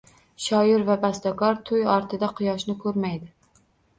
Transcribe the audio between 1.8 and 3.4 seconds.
ortida quyoshni ko'rmaydi